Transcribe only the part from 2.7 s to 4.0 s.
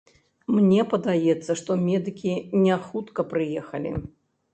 хутка прыехалі.